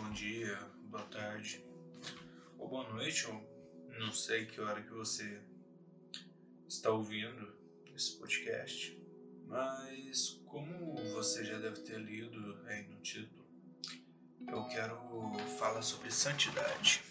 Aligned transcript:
bom 0.00 0.12
dia, 0.12 0.56
boa 0.84 1.02
tarde 1.06 1.60
ou 2.56 2.68
boa 2.68 2.88
noite, 2.88 3.26
ou 3.26 3.88
não 3.98 4.12
sei 4.12 4.46
que 4.46 4.60
hora 4.60 4.80
que 4.80 4.90
você 4.90 5.42
está 6.68 6.90
ouvindo 6.90 7.52
esse 7.96 8.16
podcast, 8.16 8.96
mas 9.48 10.40
como 10.46 10.94
você 11.14 11.44
já 11.44 11.58
deve 11.58 11.80
ter 11.80 11.98
lido 11.98 12.64
aí 12.66 12.86
no 12.86 13.00
título, 13.00 13.44
eu 14.46 14.68
quero 14.68 14.96
falar 15.58 15.82
sobre 15.82 16.12
santidade. 16.12 17.02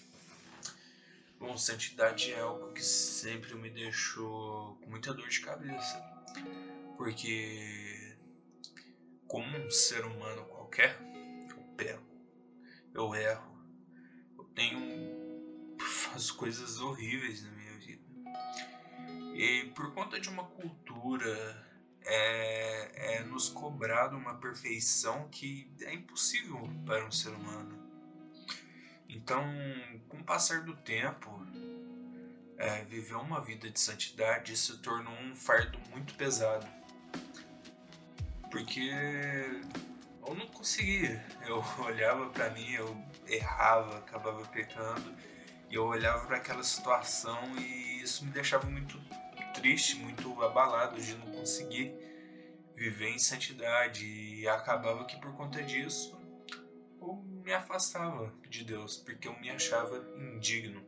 Bom, 1.38 1.58
santidade 1.58 2.32
é 2.32 2.40
algo 2.40 2.72
que 2.72 2.82
sempre 2.82 3.54
me 3.56 3.70
deixou 3.70 4.78
com 4.78 4.90
muita 4.90 5.14
dor 5.14 5.28
de 5.28 5.42
cabeça, 5.42 6.02
porque 6.96 8.18
como 9.28 9.58
um 9.58 9.70
ser 9.70 10.06
humano 10.06 10.46
qualquer, 10.46 10.98
eu 11.50 11.62
peco, 11.76 12.17
eu 12.94 13.14
erro, 13.16 13.58
eu 14.38 14.44
tenho 14.56 15.28
faço 16.18 16.36
coisas 16.36 16.80
horríveis 16.80 17.44
na 17.44 17.52
minha 17.52 17.78
vida. 17.78 18.04
E 19.34 19.66
por 19.76 19.94
conta 19.94 20.20
de 20.20 20.30
uma 20.30 20.46
cultura 20.46 21.66
é, 22.04 23.18
é 23.18 23.24
nos 23.24 23.50
cobrado 23.50 24.18
uma 24.18 24.36
perfeição 24.36 25.28
que 25.30 25.72
é 25.82 25.94
impossível 25.94 26.68
para 26.86 27.06
um 27.06 27.12
ser 27.12 27.30
humano. 27.30 27.78
Então, 29.10 29.44
com 30.10 30.18
o 30.18 30.24
passar 30.24 30.64
do 30.64 30.76
tempo, 30.76 31.30
é, 32.58 32.84
viver 32.86 33.16
uma 33.16 33.40
vida 33.40 33.70
de 33.70 33.80
santidade 33.80 34.58
se 34.58 34.78
tornou 34.80 35.14
um 35.14 35.36
fardo 35.36 35.80
muito 35.92 36.16
pesado. 36.16 36.68
Porque 38.50 38.92
eu 40.28 40.36
não 40.36 40.48
conseguia. 40.48 41.26
Eu 41.48 41.64
olhava 41.84 42.30
para 42.30 42.50
mim, 42.52 42.70
eu 42.72 43.04
errava, 43.26 43.98
acabava 43.98 44.46
pecando, 44.48 45.16
e 45.70 45.76
eu 45.76 45.86
olhava 45.86 46.26
para 46.28 46.38
aquela 46.38 46.64
situação 46.64 47.58
e 47.58 48.02
isso 48.02 48.26
me 48.26 48.32
deixava 48.32 48.68
muito 48.68 49.00
triste, 49.54 49.96
muito 49.96 50.42
abalado 50.44 51.02
de 51.02 51.16
não 51.16 51.32
conseguir 51.32 51.94
viver 52.76 53.10
em 53.10 53.20
santidade 53.20 54.06
e 54.06 54.48
acabava 54.48 55.04
que 55.06 55.20
por 55.20 55.34
conta 55.36 55.64
disso 55.64 56.16
eu 57.02 57.16
me 57.44 57.52
afastava 57.54 58.32
de 58.48 58.64
Deus, 58.64 58.98
porque 58.98 59.28
eu 59.28 59.38
me 59.40 59.50
achava 59.50 59.98
indigno. 60.16 60.86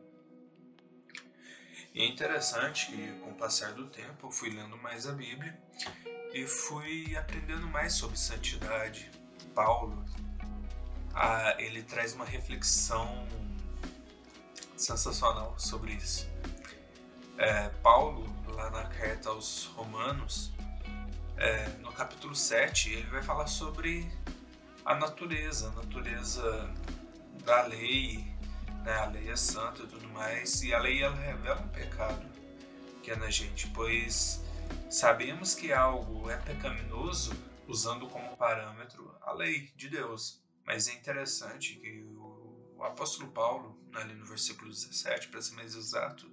E 1.92 2.02
é 2.02 2.06
interessante 2.06 2.86
que 2.86 3.12
com 3.20 3.30
o 3.30 3.34
passar 3.34 3.72
do 3.72 3.88
tempo 3.88 4.28
eu 4.28 4.30
fui 4.30 4.50
lendo 4.50 4.76
mais 4.78 5.06
a 5.06 5.12
Bíblia 5.12 5.58
e 6.32 6.46
fui 6.46 7.16
aprendendo 7.16 7.66
mais 7.66 7.94
sobre 7.94 8.16
santidade. 8.16 9.10
Paulo, 9.54 10.04
ah, 11.14 11.54
ele 11.58 11.82
traz 11.82 12.14
uma 12.14 12.24
reflexão 12.24 13.26
sensacional 14.76 15.54
sobre 15.58 15.92
isso. 15.92 16.28
É, 17.38 17.68
Paulo, 17.82 18.28
lá 18.48 18.70
na 18.70 18.84
carta 18.84 19.30
aos 19.30 19.66
Romanos, 19.74 20.52
é, 21.36 21.68
no 21.80 21.92
capítulo 21.92 22.34
7, 22.34 22.92
ele 22.92 23.10
vai 23.10 23.22
falar 23.22 23.46
sobre 23.46 24.10
a 24.84 24.94
natureza, 24.94 25.68
a 25.68 25.72
natureza 25.72 26.70
da 27.44 27.62
lei, 27.62 28.24
né? 28.84 28.92
a 28.92 29.06
lei 29.06 29.30
é 29.30 29.36
santa 29.36 29.82
e 29.82 29.86
tudo 29.86 30.08
mais, 30.08 30.62
e 30.62 30.74
a 30.74 30.78
lei 30.78 31.02
ela 31.02 31.16
revela 31.16 31.60
um 31.60 31.68
pecado 31.68 32.26
que 33.02 33.10
é 33.10 33.16
na 33.16 33.30
gente, 33.30 33.66
pois 33.68 34.44
sabemos 34.90 35.54
que 35.54 35.72
algo 35.72 36.28
é 36.30 36.36
pecaminoso 36.36 37.32
usando 37.70 38.08
como 38.08 38.36
parâmetro 38.36 39.16
a 39.22 39.32
lei 39.32 39.70
de 39.76 39.88
Deus. 39.88 40.42
Mas 40.66 40.88
é 40.88 40.94
interessante 40.94 41.76
que 41.76 42.02
o, 42.76 42.82
apóstolo 42.82 43.30
Paulo, 43.30 43.78
ali 43.94 44.14
no 44.14 44.26
versículo 44.26 44.70
17, 44.70 45.28
para 45.28 45.40
ser 45.40 45.54
mais 45.54 45.74
exato, 45.74 46.30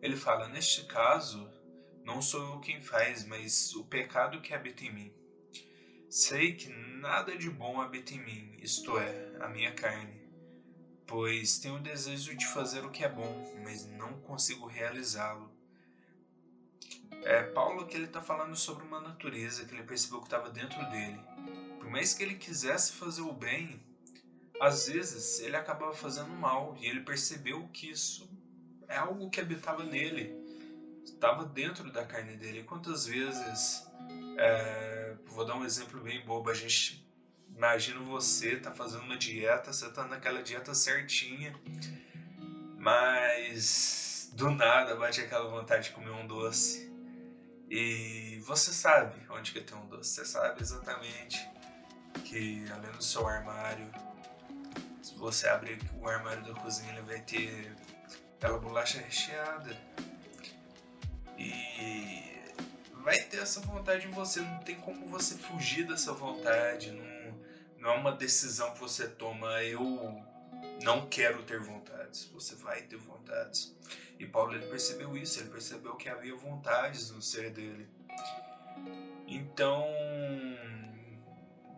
ele 0.00 0.16
fala: 0.16 0.48
Neste 0.48 0.84
caso, 0.84 1.50
não 2.04 2.22
sou 2.22 2.54
eu 2.54 2.60
quem 2.60 2.80
faz, 2.80 3.26
mas 3.26 3.74
o 3.74 3.84
pecado 3.84 4.40
que 4.40 4.54
habita 4.54 4.84
em 4.84 4.92
mim. 4.92 5.12
Sei 6.08 6.54
que 6.54 6.68
nada 6.68 7.36
de 7.36 7.50
bom 7.50 7.80
habita 7.80 8.14
em 8.14 8.20
mim, 8.24 8.56
isto 8.60 8.96
é, 8.96 9.36
a 9.40 9.48
minha 9.48 9.72
carne, 9.72 10.22
pois 11.06 11.58
tenho 11.58 11.76
o 11.76 11.82
desejo 11.82 12.36
de 12.36 12.46
fazer 12.46 12.84
o 12.84 12.90
que 12.90 13.04
é 13.04 13.08
bom, 13.08 13.60
mas 13.64 13.84
não 13.86 14.20
consigo 14.20 14.66
realizá-lo. 14.66 15.55
É 17.24 17.42
Paulo 17.42 17.86
que 17.86 17.96
ele 17.96 18.06
está 18.06 18.20
falando 18.20 18.54
sobre 18.54 18.84
uma 18.84 19.00
natureza 19.00 19.64
que 19.64 19.74
ele 19.74 19.82
percebeu 19.82 20.20
que 20.20 20.26
estava 20.26 20.50
dentro 20.50 20.78
dele. 20.90 21.20
Por 21.78 21.90
mais 21.90 22.14
que 22.14 22.22
ele 22.22 22.34
quisesse 22.34 22.92
fazer 22.92 23.22
o 23.22 23.32
bem, 23.32 23.80
às 24.60 24.88
vezes 24.88 25.40
ele 25.40 25.56
acabava 25.56 25.92
fazendo 25.92 26.30
mal 26.30 26.76
e 26.80 26.86
ele 26.86 27.00
percebeu 27.00 27.68
que 27.72 27.90
isso 27.90 28.28
é 28.88 28.96
algo 28.96 29.28
que 29.30 29.40
habitava 29.40 29.84
nele, 29.84 30.34
estava 31.04 31.44
dentro 31.44 31.90
da 31.90 32.04
carne 32.04 32.36
dele. 32.36 32.62
Quantas 32.62 33.06
vezes, 33.06 33.86
é, 34.38 35.14
vou 35.26 35.44
dar 35.44 35.56
um 35.56 35.64
exemplo 35.64 36.00
bem 36.00 36.24
bobo, 36.24 36.50
a 36.50 36.54
gente 36.54 37.06
imagina 37.54 38.00
você 38.00 38.56
tá 38.56 38.70
fazendo 38.70 39.02
uma 39.02 39.16
dieta, 39.16 39.72
você 39.72 39.90
tá 39.90 40.06
naquela 40.06 40.42
dieta 40.42 40.74
certinha, 40.74 41.54
mas 42.78 44.30
do 44.34 44.50
nada 44.50 44.94
bate 44.96 45.20
aquela 45.20 45.48
vontade 45.48 45.88
de 45.88 45.94
comer 45.94 46.10
um 46.10 46.26
doce 46.26 46.85
e 47.68 48.40
você 48.46 48.72
sabe 48.72 49.20
onde 49.30 49.52
que 49.52 49.60
tem 49.60 49.76
um 49.76 49.86
doce, 49.86 50.10
você 50.10 50.24
sabe 50.24 50.62
exatamente 50.62 51.48
que 52.24 52.64
além 52.70 52.90
do 52.92 53.02
seu 53.02 53.26
armário, 53.26 53.90
se 55.02 55.14
você 55.14 55.48
abrir 55.48 55.78
o 56.00 56.08
armário 56.08 56.44
da 56.44 56.54
cozinha, 56.60 56.92
ele 56.92 57.02
vai 57.02 57.20
ter 57.20 57.74
aquela 58.36 58.58
bolacha 58.58 58.98
recheada. 59.00 59.76
E 61.38 62.26
vai 63.02 63.18
ter 63.20 63.38
essa 63.38 63.60
vontade 63.60 64.06
em 64.06 64.10
você, 64.10 64.40
não 64.40 64.58
tem 64.60 64.76
como 64.76 65.06
você 65.06 65.36
fugir 65.36 65.86
dessa 65.86 66.12
vontade, 66.12 66.92
não, 66.92 67.40
não 67.78 67.90
é 67.90 67.96
uma 67.96 68.12
decisão 68.12 68.72
que 68.72 68.80
você 68.80 69.06
toma, 69.06 69.62
eu 69.62 70.24
não 70.82 71.06
quero 71.06 71.42
ter 71.42 71.60
vontades, 71.60 72.26
você 72.26 72.54
vai 72.54 72.82
ter 72.82 72.96
vontades. 72.96 73.74
E 74.18 74.26
Paulo 74.26 74.54
ele 74.54 74.66
percebeu 74.66 75.16
isso, 75.16 75.40
ele 75.40 75.50
percebeu 75.50 75.94
que 75.96 76.08
havia 76.08 76.34
vontades 76.34 77.10
no 77.10 77.20
ser 77.20 77.50
dele. 77.50 77.88
Então, 79.26 79.84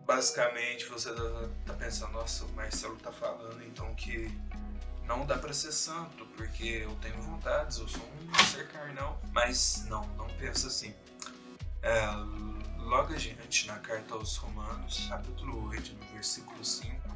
basicamente 0.05 0.85
você 0.85 1.13
tá, 1.13 1.49
tá 1.65 1.73
pensando, 1.73 2.13
nossa, 2.13 2.45
o 2.45 2.51
Marcelo 2.53 2.95
tá 2.97 3.11
falando 3.11 3.61
então 3.63 3.93
que 3.95 4.31
não 5.09 5.25
dá 5.25 5.37
para 5.39 5.51
ser 5.53 5.71
santo, 5.71 6.23
porque 6.37 6.83
eu 6.83 6.95
tenho 7.01 7.19
vontades, 7.23 7.79
eu 7.79 7.87
sou 7.87 8.01
um 8.01 8.45
ser 8.45 8.67
carnal. 8.67 9.19
Mas 9.31 9.85
não, 9.89 10.05
não 10.09 10.27
pensa 10.37 10.67
assim. 10.67 10.93
É, 11.81 12.05
logo 12.77 13.13
adiante, 13.13 13.65
na 13.65 13.79
carta 13.79 14.13
aos 14.13 14.35
Romanos, 14.35 15.07
capítulo 15.09 15.67
8, 15.69 15.93
no 15.93 16.05
versículo 16.13 16.63
5, 16.63 17.08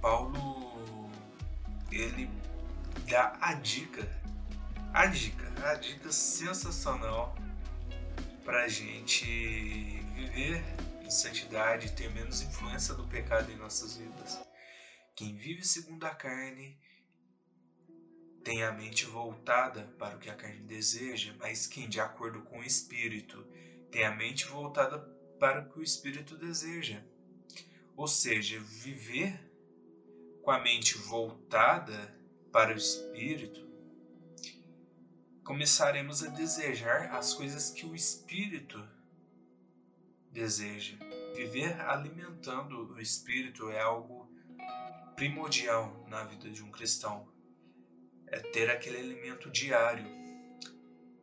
Paulo 0.00 1.10
ele 1.90 2.30
dá 3.08 3.36
a 3.40 3.54
dica, 3.54 4.08
a 4.92 5.06
dica, 5.06 5.52
a 5.64 5.74
dica 5.74 6.12
sensacional 6.12 7.34
para 8.44 8.68
gente 8.68 9.24
viver 10.14 10.62
em 11.02 11.10
santidade, 11.10 11.92
ter 11.92 12.12
menos 12.12 12.42
influência 12.42 12.94
do 12.94 13.06
pecado 13.06 13.50
em 13.50 13.56
nossas 13.56 13.96
vidas. 13.96 14.38
Quem 15.14 15.36
vive 15.36 15.64
segundo 15.64 16.04
a 16.04 16.14
carne 16.14 16.78
tem 18.44 18.62
a 18.62 18.72
mente 18.72 19.04
voltada 19.06 19.82
para 19.98 20.16
o 20.16 20.18
que 20.18 20.30
a 20.30 20.34
carne 20.34 20.60
deseja, 20.60 21.34
mas 21.38 21.66
quem, 21.66 21.88
de 21.88 21.98
acordo 21.98 22.42
com 22.42 22.60
o 22.60 22.64
espírito, 22.64 23.44
tem 23.90 24.04
a 24.04 24.14
mente 24.14 24.46
voltada 24.46 24.98
para 25.40 25.62
o 25.62 25.72
que 25.72 25.80
o 25.80 25.82
espírito 25.82 26.36
deseja. 26.36 27.02
Ou 27.96 28.06
seja, 28.06 28.60
viver 28.60 29.40
com 30.46 30.52
a 30.52 30.60
mente 30.60 30.96
voltada 30.96 32.16
para 32.52 32.72
o 32.72 32.76
espírito, 32.76 33.68
começaremos 35.42 36.22
a 36.22 36.28
desejar 36.28 37.12
as 37.16 37.34
coisas 37.34 37.70
que 37.70 37.84
o 37.84 37.96
espírito 37.96 38.80
deseja. 40.30 40.96
Viver 41.34 41.80
alimentando 41.80 42.94
o 42.94 43.00
espírito 43.00 43.68
é 43.70 43.80
algo 43.80 44.30
primordial 45.16 46.06
na 46.08 46.22
vida 46.22 46.48
de 46.48 46.62
um 46.62 46.70
cristão. 46.70 47.28
É 48.28 48.38
ter 48.38 48.70
aquele 48.70 48.98
alimento 48.98 49.50
diário. 49.50 50.06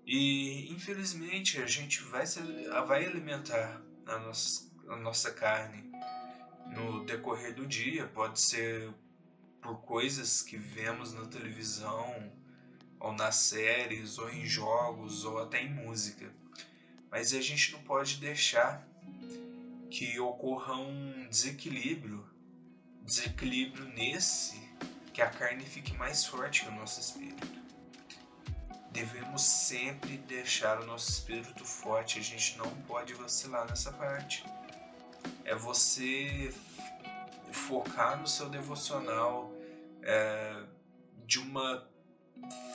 E 0.06 0.70
infelizmente 0.70 1.62
a 1.62 1.66
gente 1.66 2.04
vai, 2.04 2.28
se, 2.28 2.42
vai 2.88 3.06
alimentar 3.06 3.82
a 4.06 4.20
nossa, 4.20 4.70
a 4.90 4.98
nossa 4.98 5.32
carne 5.32 5.90
no 6.76 7.06
decorrer 7.06 7.56
do 7.56 7.66
dia. 7.66 8.06
Pode 8.06 8.42
ser 8.42 8.94
por 9.64 9.82
coisas 9.82 10.44
que 10.44 10.58
vemos 10.58 11.14
na 11.14 11.26
televisão, 11.26 12.32
ou 13.00 13.14
nas 13.14 13.36
séries, 13.38 14.20
ou 14.20 14.30
em 14.30 14.46
jogos, 14.46 15.26
ou 15.26 15.40
até 15.40 15.64
em 15.64 15.74
música. 15.74 16.32
Mas 17.10 17.34
a 17.34 17.42
gente 17.42 17.72
não 17.72 17.82
pode 17.82 18.18
deixar 18.18 18.88
que 19.90 20.20
ocorra 20.20 20.76
um 20.76 21.28
desequilíbrio 21.30 22.32
desequilíbrio 23.04 23.86
nesse 23.90 24.62
que 25.14 25.22
a 25.22 25.30
carne 25.30 25.64
fique 25.64 25.94
mais 25.94 26.26
forte 26.26 26.64
que 26.64 26.70
o 26.70 26.76
nosso 26.76 27.00
espírito. 27.00 27.48
Devemos 28.92 29.42
sempre 29.42 30.18
deixar 30.18 30.80
o 30.82 30.86
nosso 30.86 31.10
espírito 31.12 31.66
forte, 31.66 32.20
a 32.20 32.22
gente 32.22 32.58
não 32.58 32.70
pode 32.84 33.14
vacilar 33.14 33.68
nessa 33.68 33.92
parte. 33.92 34.46
É 35.44 35.56
você 35.56 36.54
focar 37.54 38.20
no 38.20 38.28
seu 38.28 38.50
devocional 38.50 39.52
é, 40.02 40.64
de 41.26 41.40
uma 41.40 41.88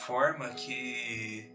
forma 0.07 0.49
que 0.51 1.53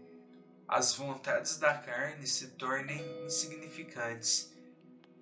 as 0.68 0.94
vontades 0.94 1.58
da 1.58 1.74
carne 1.74 2.26
se 2.26 2.48
tornem 2.48 3.02
insignificantes, 3.24 4.52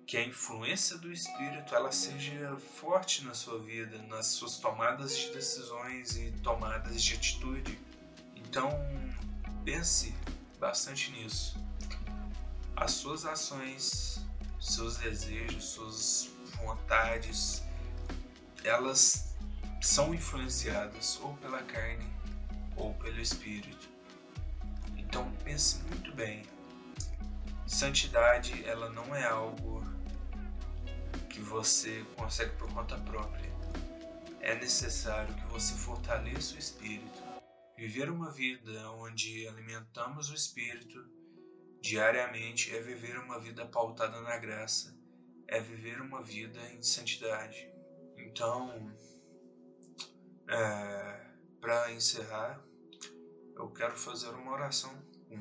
que 0.05 0.17
a 0.17 0.25
influência 0.25 0.97
do 0.97 1.11
espírito 1.11 1.73
ela 1.73 1.91
seja 1.91 2.55
forte 2.57 3.23
na 3.23 3.33
sua 3.33 3.59
vida, 3.59 3.97
nas 4.03 4.27
suas 4.27 4.57
tomadas 4.57 5.17
de 5.17 5.31
decisões 5.31 6.17
e 6.17 6.31
tomadas 6.43 7.01
de 7.01 7.15
atitude. 7.15 7.79
Então, 8.35 8.69
pense 9.63 10.13
bastante 10.59 11.11
nisso. 11.11 11.57
As 12.75 12.91
suas 12.91 13.25
ações, 13.25 14.19
seus 14.59 14.97
desejos, 14.97 15.63
suas 15.65 16.29
vontades, 16.57 17.63
elas 18.63 19.35
são 19.81 20.13
influenciadas 20.13 21.19
ou 21.21 21.35
pela 21.37 21.61
carne 21.63 22.07
ou 22.75 22.93
pelo 22.95 23.19
espírito. 23.19 23.89
Então 24.97 25.31
pense 25.43 25.81
muito 25.83 26.13
bem. 26.13 26.43
Santidade, 27.67 28.63
ela 28.65 28.89
não 28.89 29.15
é 29.15 29.25
algo 29.25 29.83
que 31.29 31.39
você 31.39 32.05
consegue 32.15 32.55
por 32.55 32.71
conta 32.73 32.97
própria. 32.99 33.51
É 34.39 34.55
necessário 34.55 35.33
que 35.33 35.45
você 35.45 35.73
fortaleça 35.73 36.55
o 36.55 36.59
espírito. 36.59 37.23
Viver 37.75 38.09
uma 38.09 38.29
vida 38.31 38.91
onde 38.91 39.47
alimentamos 39.47 40.29
o 40.29 40.35
espírito 40.35 41.03
diariamente 41.81 42.73
é 42.73 42.79
viver 42.81 43.17
uma 43.17 43.39
vida 43.39 43.65
pautada 43.65 44.21
na 44.21 44.37
graça, 44.37 44.97
é 45.47 45.59
viver 45.59 45.99
uma 45.99 46.21
vida 46.21 46.59
em 46.71 46.81
santidade. 46.81 47.72
Então, 48.33 48.91
é, 50.47 51.27
para 51.61 51.91
encerrar, 51.91 52.65
eu 53.55 53.69
quero 53.69 53.95
fazer 53.95 54.29
uma 54.29 54.53
oração 54.53 54.91
com, 55.29 55.37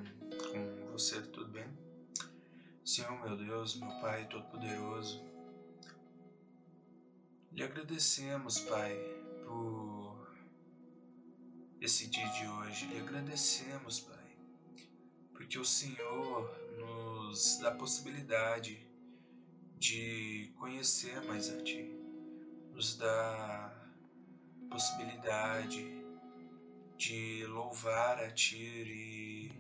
com 0.53 0.93
você, 0.93 1.23
tudo 1.23 1.51
bem? 1.51 1.67
Senhor 2.85 3.19
meu 3.25 3.35
Deus, 3.35 3.81
meu 3.81 3.89
Pai 3.99 4.29
Todo-Poderoso, 4.29 5.25
lhe 7.51 7.63
agradecemos, 7.63 8.59
Pai, 8.61 8.95
por 9.47 10.31
esse 11.81 12.09
dia 12.09 12.29
de 12.29 12.47
hoje. 12.47 12.89
Lhe 12.89 13.01
agradecemos, 13.01 14.01
Pai, 14.01 14.37
porque 15.33 15.59
o 15.59 15.65
Senhor 15.65 16.55
nos 16.79 17.57
dá 17.59 17.71
a 17.71 17.75
possibilidade 17.75 18.87
de 19.79 20.53
conhecer 20.59 21.23
mais 21.23 21.49
a 21.49 21.57
Ti, 21.63 22.02
nos 22.73 22.97
dá 22.97 23.73
possibilidade 24.71 26.03
de 26.97 27.45
louvar 27.47 28.19
a 28.23 28.31
Ti 28.31 28.57
e 28.57 29.53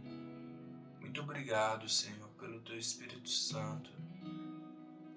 muito 1.00 1.20
obrigado, 1.20 1.88
Senhor, 1.88 2.28
pelo 2.38 2.60
Teu 2.62 2.78
Espírito 2.78 3.28
Santo. 3.28 3.90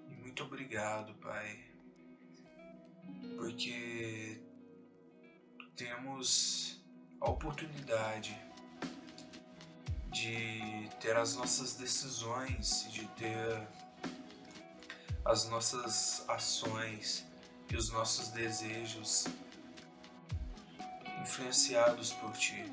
E 0.09 0.13
muito 0.13 0.43
obrigado, 0.43 1.13
Pai, 1.15 1.63
porque 3.37 4.41
temos 5.75 6.81
a 7.21 7.29
oportunidade 7.29 8.37
de 10.11 10.89
ter 10.99 11.15
as 11.15 11.35
nossas 11.35 11.75
decisões, 11.75 12.91
de 12.91 13.07
ter 13.09 13.67
as 15.23 15.47
nossas 15.49 16.27
ações 16.27 17.25
e 17.69 17.75
os 17.75 17.89
nossos 17.91 18.29
desejos 18.29 19.25
influenciados 21.21 22.13
por 22.13 22.31
ti, 22.33 22.71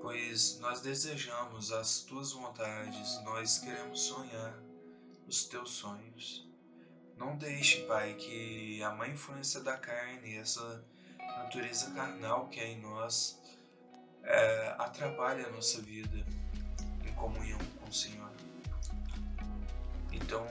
pois 0.00 0.58
nós 0.60 0.80
desejamos 0.80 1.70
as 1.70 2.00
tuas 2.00 2.32
vontades, 2.32 3.22
nós 3.24 3.58
queremos 3.58 4.02
sonhar 4.02 4.54
os 5.26 5.44
teus 5.44 5.70
sonhos. 5.70 6.48
Não 7.16 7.36
deixe, 7.36 7.82
Pai, 7.82 8.14
que 8.14 8.82
a 8.82 8.90
má 8.90 9.08
influência 9.08 9.60
da 9.60 9.76
carne, 9.76 10.36
essa 10.36 10.84
natureza 11.18 11.90
carnal 11.90 12.48
que 12.48 12.60
é 12.60 12.68
em 12.68 12.80
nós, 12.80 13.38
é, 14.22 14.74
atrapalhe 14.78 15.44
a 15.44 15.50
nossa 15.50 15.80
vida 15.82 16.24
em 17.04 17.12
comunhão 17.14 17.58
com 17.80 17.88
o 17.88 17.92
Senhor. 17.92 18.30
Então, 20.12 20.46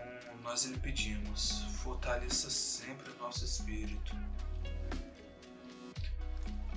nós 0.48 0.64
lhe 0.64 0.78
pedimos, 0.78 1.66
fortaleça 1.84 2.50
sempre 2.50 3.12
o 3.12 3.18
nosso 3.18 3.44
espírito 3.44 4.16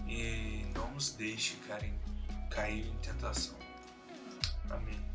e 0.09 0.67
não 0.75 0.91
nos 0.93 1.13
deixe 1.13 1.57
cair 2.51 2.85
em 2.85 2.97
tentação. 2.97 3.57
Amém. 4.69 5.10